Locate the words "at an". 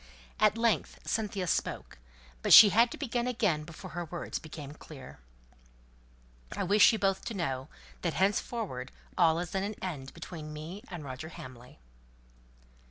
9.53-9.75